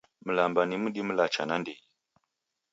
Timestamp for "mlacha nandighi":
1.07-1.85